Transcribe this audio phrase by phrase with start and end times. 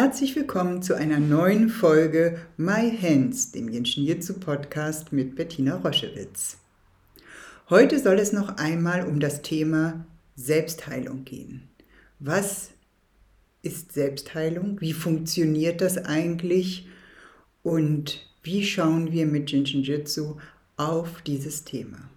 [0.00, 6.58] Herzlich willkommen zu einer neuen Folge My Hands, dem Jenschen Jitsu Podcast mit Bettina Roschewitz.
[7.68, 11.68] Heute soll es noch einmal um das Thema Selbstheilung gehen.
[12.20, 12.70] Was
[13.62, 14.80] ist Selbstheilung?
[14.80, 16.86] Wie funktioniert das eigentlich?
[17.64, 20.36] Und wie schauen wir mit Jinshin Jitsu
[20.76, 22.08] auf dieses Thema?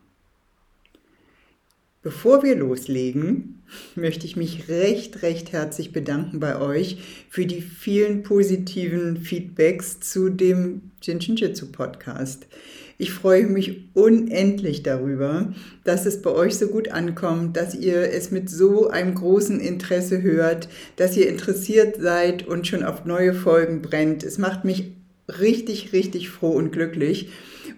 [2.04, 3.62] Bevor wir loslegen,
[3.94, 6.98] möchte ich mich recht, recht herzlich bedanken bei euch
[7.30, 12.48] für die vielen positiven Feedbacks zu dem Jinshin Jitsu Podcast.
[12.98, 18.32] Ich freue mich unendlich darüber, dass es bei euch so gut ankommt, dass ihr es
[18.32, 23.84] mit so einem großen Interesse hört, dass ihr interessiert seid und schon auf neue Folgen
[23.84, 24.24] brennt.
[24.24, 24.94] Es macht mich
[25.40, 27.30] richtig, richtig froh und glücklich.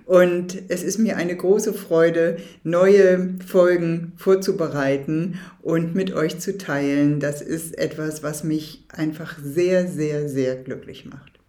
[0.06, 7.20] Und es ist mir eine große Freude, neue Folgen vorzubereiten und mit euch zu teilen.
[7.20, 11.40] Das ist etwas, was mich einfach sehr, sehr, sehr glücklich macht.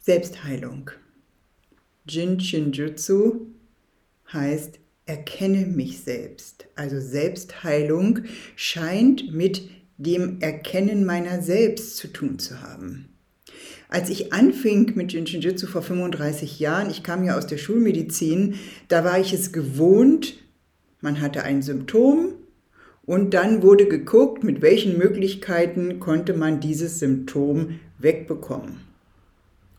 [0.00, 0.90] Selbstheilung.
[2.06, 3.46] Jin Shinjutsu
[4.32, 6.66] heißt erkenne mich selbst.
[6.74, 8.20] Also Selbstheilung
[8.56, 13.13] scheint mit dem Erkennen meiner selbst zu tun zu haben.
[13.88, 18.54] Als ich anfing mit Jinshinjutsu vor 35 Jahren, ich kam ja aus der Schulmedizin,
[18.88, 20.38] da war ich es gewohnt,
[21.00, 22.32] man hatte ein Symptom
[23.04, 28.80] und dann wurde geguckt, mit welchen Möglichkeiten konnte man dieses Symptom wegbekommen.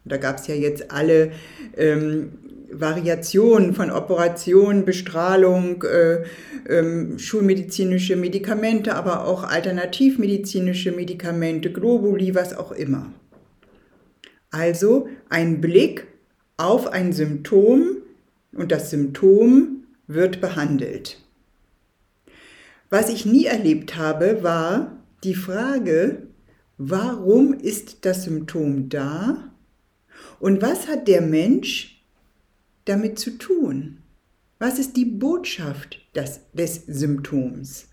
[0.06, 1.32] Da gab es ja jetzt alle
[1.76, 2.34] ähm,
[2.72, 6.24] Variationen von Operationen, Bestrahlung, äh,
[6.70, 13.12] ähm, schulmedizinische Medikamente, aber auch alternativmedizinische Medikamente, Globuli, was auch immer.
[14.56, 16.08] Also ein Blick
[16.56, 17.98] auf ein Symptom
[18.54, 21.22] und das Symptom wird behandelt.
[22.90, 24.96] Was ich nie erlebt habe, war
[25.26, 26.28] die Frage,
[26.78, 29.52] warum ist das Symptom da
[30.40, 32.02] und was hat der Mensch
[32.86, 33.98] damit zu tun?
[34.58, 37.88] Was ist die Botschaft des, des Symptoms?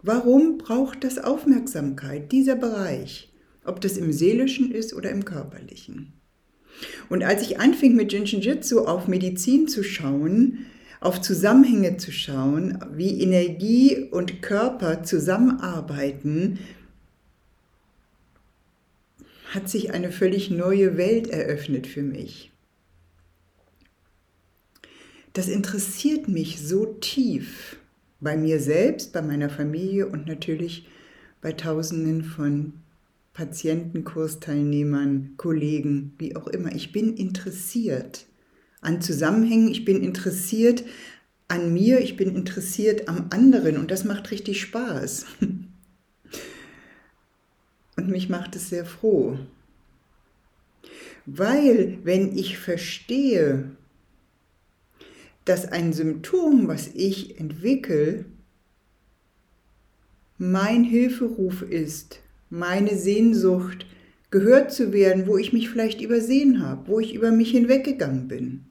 [0.00, 3.30] Warum braucht das Aufmerksamkeit, dieser Bereich?
[3.66, 6.12] Ob das im seelischen ist oder im körperlichen.
[7.08, 10.66] Und als ich anfing mit Jinshin Jitsu auf Medizin zu schauen,
[11.00, 16.58] auf Zusammenhänge zu schauen, wie Energie und Körper zusammenarbeiten,
[19.54, 22.50] hat sich eine völlig neue Welt eröffnet für mich.
[25.32, 27.76] Das interessiert mich so tief
[28.20, 30.88] bei mir selbst, bei meiner Familie und natürlich
[31.42, 32.72] bei Tausenden von
[33.36, 36.74] Patienten, Kursteilnehmern, Kollegen, wie auch immer.
[36.74, 38.24] Ich bin interessiert
[38.80, 40.84] an Zusammenhängen, ich bin interessiert
[41.46, 45.26] an mir, ich bin interessiert am anderen und das macht richtig Spaß.
[47.98, 49.38] Und mich macht es sehr froh.
[51.24, 53.70] Weil wenn ich verstehe,
[55.46, 58.26] dass ein Symptom, was ich entwickle,
[60.36, 62.20] mein Hilferuf ist,
[62.50, 63.86] meine Sehnsucht,
[64.30, 68.64] gehört zu werden, wo ich mich vielleicht übersehen habe, wo ich über mich hinweggegangen bin,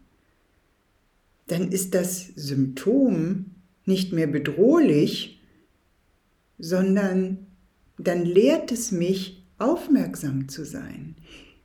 [1.48, 3.46] dann ist das Symptom
[3.86, 5.42] nicht mehr bedrohlich,
[6.58, 7.48] sondern
[7.98, 11.16] dann lehrt es mich, aufmerksam zu sein,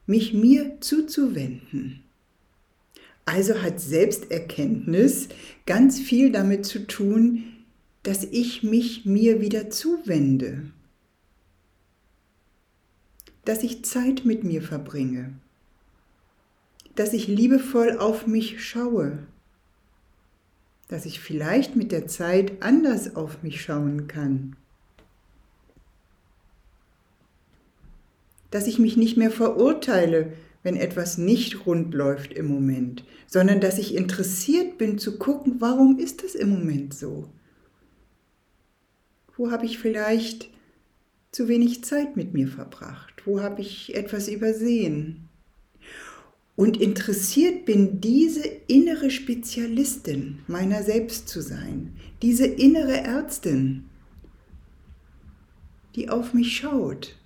[0.06, 2.04] mich mir zuzuwenden.
[3.24, 5.28] Also hat Selbsterkenntnis
[5.66, 7.44] ganz viel damit zu tun,
[8.02, 10.62] dass ich mich mir wieder zuwende,
[13.50, 15.32] dass ich Zeit mit mir verbringe,
[16.94, 19.26] dass ich liebevoll auf mich schaue,
[20.86, 24.54] dass ich vielleicht mit der Zeit anders auf mich schauen kann,
[28.52, 30.32] dass ich mich nicht mehr verurteile,
[30.62, 35.98] wenn etwas nicht rund läuft im Moment, sondern dass ich interessiert bin zu gucken, warum
[35.98, 37.28] ist das im Moment so?
[39.36, 40.50] Wo habe ich vielleicht
[41.32, 43.09] zu wenig Zeit mit mir verbracht?
[43.24, 45.28] Wo habe ich etwas übersehen?
[46.56, 53.88] Und interessiert bin, diese innere Spezialistin meiner selbst zu sein, diese innere Ärztin,
[55.94, 57.16] die auf mich schaut,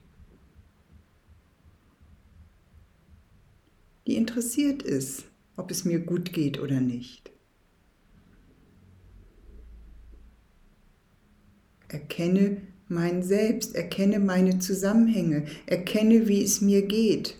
[4.06, 5.24] die interessiert ist,
[5.56, 7.30] ob es mir gut geht oder nicht.
[11.88, 12.60] Erkenne
[12.94, 17.36] mein Selbst, erkenne meine Zusammenhänge, erkenne, wie es mir geht.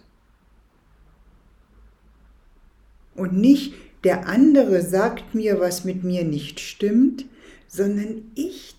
[3.14, 7.24] Und nicht der andere sagt mir, was mit mir nicht stimmt,
[7.66, 8.74] sondern ich,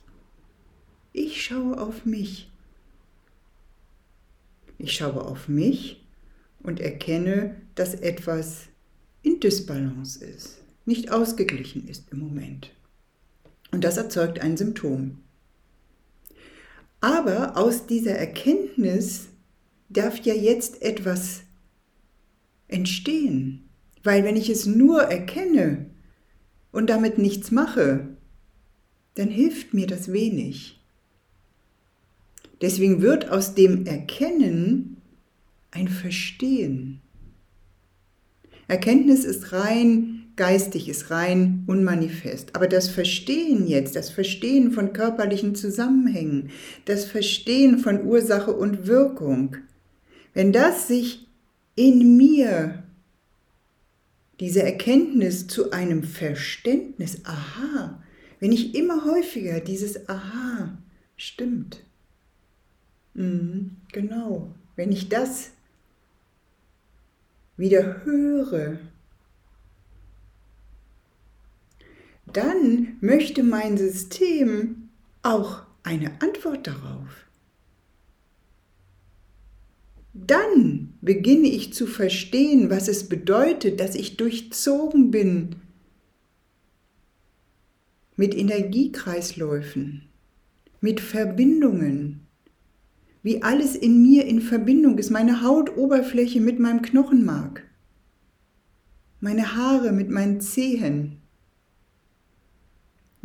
[1.14, 2.52] ich schaue auf mich.
[4.78, 6.06] Ich schaue auf mich
[6.62, 8.68] und erkenne, dass etwas
[9.24, 12.72] in Disbalance ist, nicht ausgeglichen ist im Moment.
[13.72, 15.18] Und das erzeugt ein Symptom.
[17.06, 19.28] Aber aus dieser Erkenntnis
[19.90, 21.42] darf ja jetzt etwas
[22.68, 23.70] entstehen.
[24.02, 25.86] Weil wenn ich es nur erkenne
[26.72, 28.18] und damit nichts mache,
[29.14, 30.84] dann hilft mir das wenig.
[32.62, 34.98] Deswegen wird aus dem Erkennen
[35.70, 37.02] ein Verstehen.
[38.68, 42.56] Erkenntnis ist rein geistig, ist rein unmanifest.
[42.56, 46.50] Aber das Verstehen jetzt, das Verstehen von körperlichen Zusammenhängen,
[46.86, 49.58] das Verstehen von Ursache und Wirkung,
[50.34, 51.28] wenn das sich
[51.76, 52.84] in mir,
[54.40, 58.04] diese Erkenntnis zu einem Verständnis, aha,
[58.40, 60.78] wenn ich immer häufiger dieses aha,
[61.16, 61.84] stimmt,
[63.14, 65.52] mhm, genau, wenn ich das
[67.58, 68.78] wieder höre,
[72.36, 74.90] dann möchte mein System
[75.22, 77.26] auch eine Antwort darauf.
[80.14, 85.58] Dann beginne ich zu verstehen, was es bedeutet, dass ich durchzogen bin
[88.16, 90.04] mit Energiekreisläufen,
[90.80, 92.22] mit Verbindungen,
[93.24, 97.64] wie alles in mir in Verbindung ist, meine Hautoberfläche mit meinem Knochenmark,
[99.20, 101.22] meine Haare mit meinen Zehen,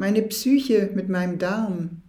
[0.00, 2.00] meine Psyche mit meinem Darm.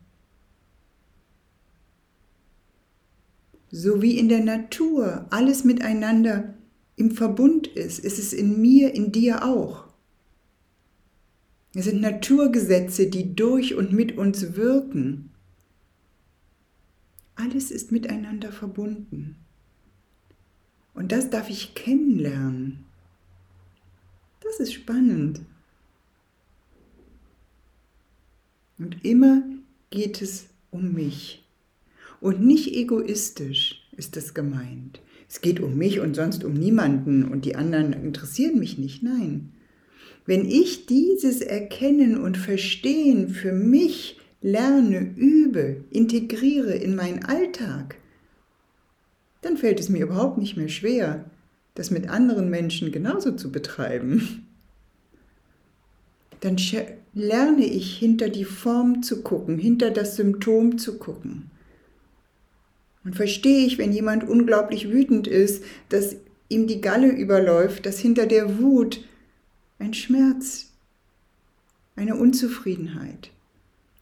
[3.70, 6.54] So wie in der Natur alles miteinander
[6.96, 9.90] im Verbund ist, ist es in mir, in dir auch.
[11.74, 15.30] Es sind Naturgesetze, die durch und mit uns wirken.
[17.36, 19.36] Alles ist miteinander verbunden.
[20.94, 22.86] Und das darf ich kennenlernen.
[24.40, 25.42] Das ist spannend.
[28.82, 29.44] Und immer
[29.92, 31.48] geht es um mich.
[32.20, 35.00] Und nicht egoistisch ist das gemeint.
[35.30, 39.04] Es geht um mich und sonst um niemanden und die anderen interessieren mich nicht.
[39.04, 39.52] Nein.
[40.26, 47.98] Wenn ich dieses Erkennen und Verstehen für mich lerne, übe, integriere in meinen Alltag,
[49.42, 51.30] dann fällt es mir überhaupt nicht mehr schwer,
[51.76, 54.48] das mit anderen Menschen genauso zu betreiben.
[56.40, 56.58] Dann
[57.14, 61.52] lerne ich hinter die Form zu gucken, hinter das Symptom zu gucken.
[63.04, 66.16] Und verstehe ich, wenn jemand unglaublich wütend ist, dass
[66.50, 69.04] ihm die Galle überläuft, dass hinter der Wut
[69.80, 70.68] ein Schmerz,
[71.96, 73.32] eine Unzufriedenheit,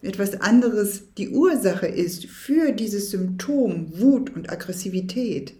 [0.02, 5.54] etwas anderes die Ursache ist für dieses Symptom Wut und Aggressivität.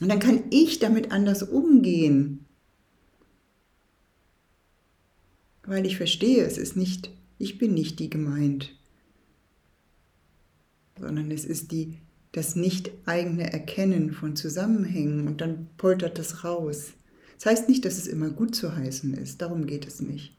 [0.00, 2.41] Und dann kann ich damit anders umgehen,
[5.72, 8.74] weil ich verstehe, es ist nicht, ich bin nicht die gemeint,
[11.00, 11.98] sondern es ist die,
[12.32, 16.92] das nicht eigene Erkennen von Zusammenhängen und dann poltert das raus.
[17.38, 20.36] Das heißt nicht, dass es immer gut zu heißen ist, darum geht es nicht.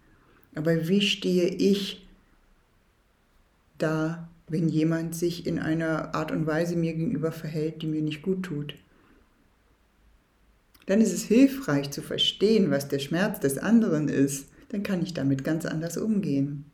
[0.55, 2.07] Aber wie stehe ich
[3.79, 8.21] da, wenn jemand sich in einer Art und Weise mir gegenüber verhält, die mir nicht
[8.21, 8.75] gut tut?
[10.85, 14.52] Dann ist es hilfreich zu verstehen, was der Schmerz des anderen ist.
[14.73, 16.65] Dann kann ich damit ganz anders umgehen.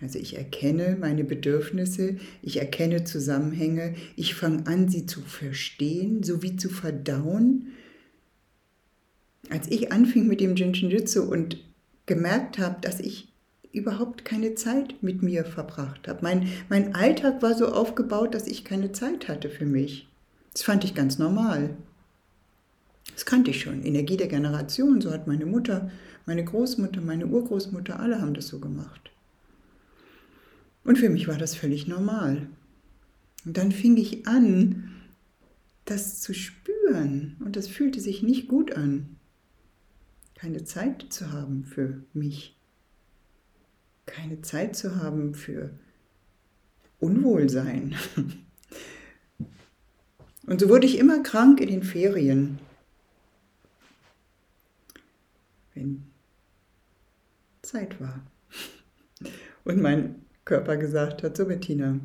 [0.00, 6.56] Also ich erkenne meine Bedürfnisse, ich erkenne Zusammenhänge, ich fange an, sie zu verstehen sowie
[6.56, 7.72] zu verdauen
[9.50, 11.58] als ich anfing mit dem Jinshinjutsu und
[12.06, 13.28] gemerkt habe, dass ich
[13.72, 16.20] überhaupt keine Zeit mit mir verbracht habe.
[16.22, 20.08] Mein, mein Alltag war so aufgebaut, dass ich keine Zeit hatte für mich.
[20.52, 21.76] Das fand ich ganz normal.
[23.14, 23.84] Das kannte ich schon.
[23.84, 25.90] Energie der Generation, so hat meine Mutter,
[26.26, 29.10] meine Großmutter, meine Urgroßmutter, alle haben das so gemacht.
[30.84, 32.48] Und für mich war das völlig normal.
[33.44, 34.90] Und dann fing ich an,
[35.84, 37.36] das zu spüren.
[37.44, 39.16] Und das fühlte sich nicht gut an
[40.44, 42.54] keine Zeit zu haben für mich,
[44.04, 45.70] keine Zeit zu haben für
[47.00, 47.94] Unwohlsein.
[50.46, 52.58] Und so wurde ich immer krank in den Ferien.
[55.74, 56.04] Wenn
[57.62, 58.24] Zeit war.
[59.64, 61.98] Und mein Körper gesagt hat, so Bettina,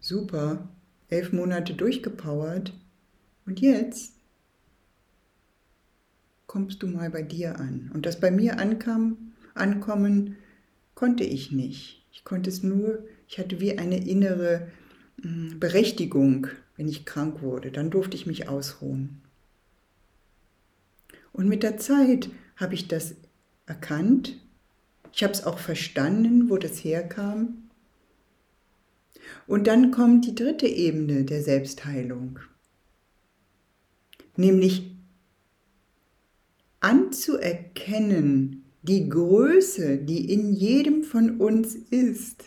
[0.00, 0.68] super,
[1.08, 2.74] elf Monate durchgepowert
[3.46, 4.14] und jetzt
[6.46, 7.90] kommst du mal bei dir an.
[7.94, 10.36] Und das bei mir ankam, ankommen
[10.94, 12.06] konnte ich nicht.
[12.12, 14.68] Ich konnte es nur, ich hatte wie eine innere
[15.20, 17.72] hm, Berechtigung, wenn ich krank wurde.
[17.72, 19.23] Dann durfte ich mich ausruhen.
[21.34, 23.16] Und mit der Zeit habe ich das
[23.66, 24.40] erkannt.
[25.12, 27.68] Ich habe es auch verstanden, wo das herkam.
[29.46, 32.38] Und dann kommt die dritte Ebene der Selbstheilung,
[34.36, 34.96] nämlich
[36.80, 42.44] anzuerkennen die Größe, die in jedem von uns ist,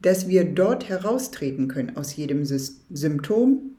[0.00, 3.77] dass wir dort heraustreten können aus jedem Symptom,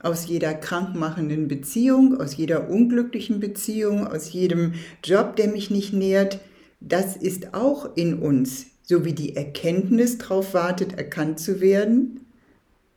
[0.00, 6.40] aus jeder krankmachenden Beziehung, aus jeder unglücklichen Beziehung, aus jedem Job, der mich nicht nährt,
[6.80, 12.20] das ist auch in uns, so wie die Erkenntnis darauf wartet, erkannt zu werden,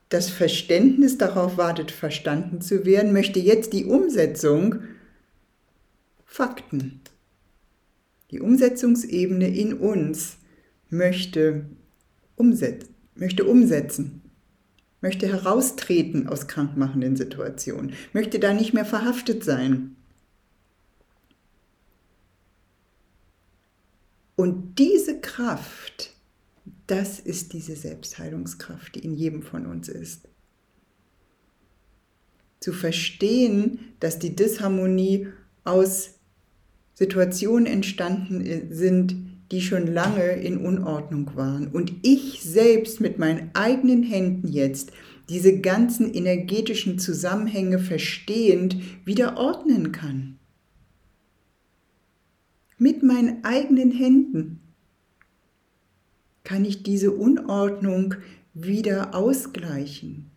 [0.10, 4.76] das Verständnis darauf wartet, verstanden zu werden, möchte jetzt die Umsetzung
[6.26, 7.02] Fakten.
[8.30, 10.38] Die Umsetzungsebene in uns
[10.90, 11.66] möchte,
[12.36, 14.21] umset möchte umsetzen
[15.02, 19.96] möchte heraustreten aus krankmachenden Situationen, möchte da nicht mehr verhaftet sein.
[24.36, 26.16] Und diese Kraft,
[26.88, 30.28] das ist diese Selbstheilungskraft, die in jedem von uns ist.
[32.60, 35.28] Zu verstehen, dass die Disharmonie
[35.64, 36.12] aus
[36.94, 39.16] Situationen entstanden sind,
[39.52, 41.68] die schon lange in Unordnung waren.
[41.68, 44.92] Und ich selbst mit meinen eigenen Händen jetzt
[45.30, 50.40] diese ganzen energetischen Zusammenhänge verstehend wieder ordnen kann.
[52.78, 54.60] Mit meinen eigenen Händen
[56.44, 58.16] kann ich diese Unordnung
[58.54, 60.32] wieder ausgleichen.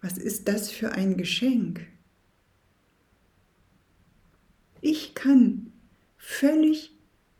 [0.00, 1.86] Was ist das für ein Geschenk?
[4.80, 5.72] Ich kann
[6.16, 6.95] völlig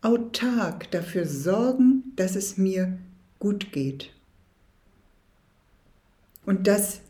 [0.07, 2.97] autark dafür sorgen, dass es mir
[3.41, 4.13] gut geht.
[6.45, 7.01] Und dass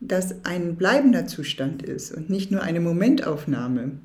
[0.00, 3.98] das ein bleibender Zustand ist und nicht nur eine Momentaufnahme.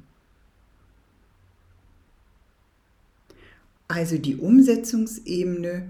[3.87, 5.87] Also die Umsetzungsebene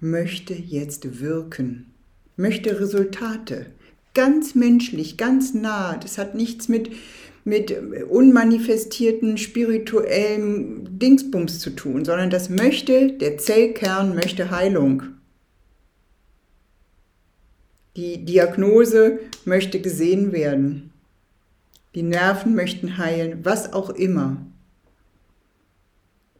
[0.00, 1.94] möchte jetzt wirken,
[2.36, 3.66] möchte Resultate,
[4.12, 5.96] ganz menschlich, ganz nah.
[5.96, 6.90] Das hat nichts mit
[7.46, 7.72] mit
[8.10, 15.04] unmanifestierten spirituellen Dingsbums zu tun, sondern das möchte, der Zellkern möchte Heilung.
[17.94, 20.90] Die Diagnose möchte gesehen werden.
[21.94, 24.44] Die Nerven möchten heilen, was auch immer.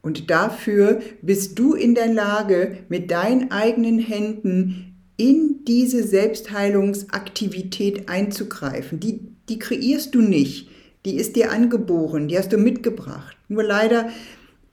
[0.01, 8.99] Und dafür bist du in der Lage, mit deinen eigenen Händen in diese Selbstheilungsaktivität einzugreifen.
[8.99, 10.67] Die, die kreierst du nicht
[11.05, 13.37] die ist dir angeboren, die hast du mitgebracht.
[13.47, 14.09] Nur leider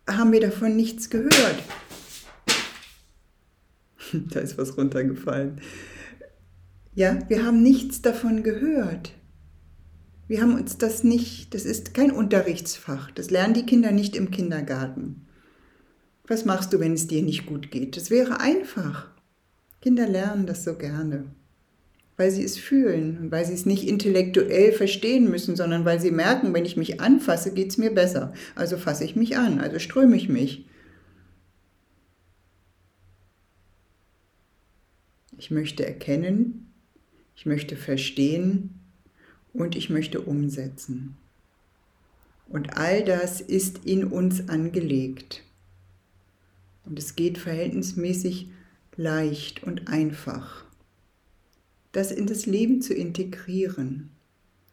[0.09, 1.63] haben wir davon nichts gehört.
[4.13, 5.61] da ist was runtergefallen.
[6.95, 9.13] Ja, wir haben nichts davon gehört.
[10.27, 14.31] Wir haben uns das nicht, das ist kein Unterrichtsfach, das lernen die Kinder nicht im
[14.31, 15.27] Kindergarten.
[16.27, 17.97] Was machst du, wenn es dir nicht gut geht?
[17.97, 19.11] Das wäre einfach.
[19.83, 21.27] Kinder lernen das so gerne
[22.17, 26.11] weil sie es fühlen und weil sie es nicht intellektuell verstehen müssen, sondern weil sie
[26.11, 28.33] merken, wenn ich mich anfasse, geht es mir besser.
[28.55, 30.67] Also fasse ich mich an, also ströme ich mich.
[35.37, 36.73] Ich möchte erkennen,
[37.35, 38.71] ich möchte verstehen
[39.53, 41.17] und ich möchte umsetzen.
[42.49, 45.43] Und all das ist in uns angelegt.
[46.85, 48.49] Und es geht verhältnismäßig
[48.97, 50.64] leicht und einfach
[51.95, 54.11] das in das Leben zu integrieren.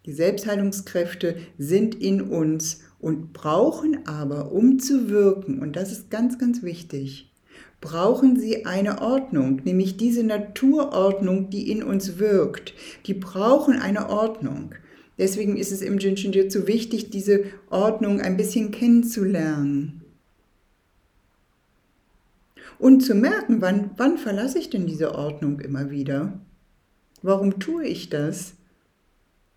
[0.05, 6.39] Die Selbstheilungskräfte sind in uns und brauchen aber, um zu wirken, und das ist ganz,
[6.39, 7.31] ganz wichtig,
[7.81, 12.73] brauchen sie eine Ordnung, nämlich diese Naturordnung, die in uns wirkt.
[13.05, 14.73] Die brauchen eine Ordnung.
[15.17, 20.01] Deswegen ist es im Jinshin Jitsu wichtig, diese Ordnung ein bisschen kennenzulernen.
[22.79, 26.39] Und zu merken, wann, wann verlasse ich denn diese Ordnung immer wieder?
[27.21, 28.53] Warum tue ich das?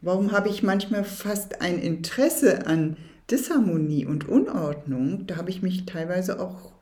[0.00, 2.96] Warum habe ich manchmal fast ein Interesse an
[3.30, 5.26] Disharmonie und Unordnung?
[5.26, 6.72] Da habe ich mich teilweise auch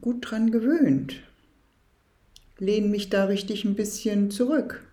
[0.00, 1.22] gut dran gewöhnt.
[2.58, 4.86] Lehne mich da richtig ein bisschen zurück.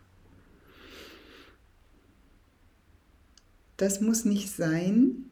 [3.76, 5.30] Das muss nicht sein,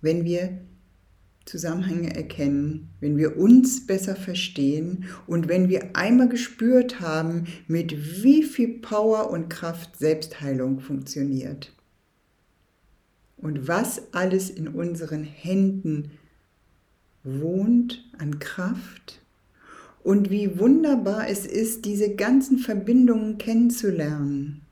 [0.00, 0.58] wenn wir
[1.46, 8.42] Zusammenhänge erkennen, wenn wir uns besser verstehen und wenn wir einmal gespürt haben, mit wie
[8.42, 11.72] viel Power und Kraft Selbstheilung funktioniert.
[13.36, 16.10] Und was alles in unseren Händen
[17.22, 19.20] wohnt an Kraft
[20.02, 24.62] und wie wunderbar es ist, diese ganzen Verbindungen kennenzulernen,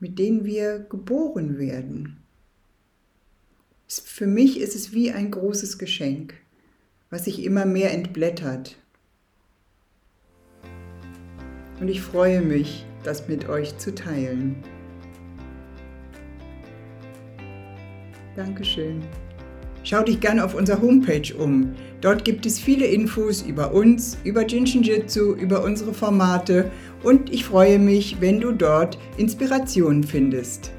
[0.00, 2.25] mit denen wir geboren werden.
[3.88, 6.34] Für mich ist es wie ein großes Geschenk,
[7.08, 8.76] was sich immer mehr entblättert.
[11.80, 14.56] Und ich freue mich, das mit euch zu teilen.
[18.34, 19.02] Dankeschön.
[19.84, 21.76] Schau dich gerne auf unserer Homepage um.
[22.00, 26.72] Dort gibt es viele Infos über uns, über Jinshin Jitsu, über unsere Formate
[27.04, 30.72] und ich freue mich, wenn du dort Inspirationen findest.